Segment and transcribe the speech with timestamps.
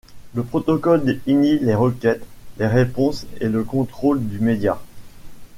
[0.33, 2.25] Le protocole définit les requêtes,
[2.57, 4.79] les réponses et le contrôle du média.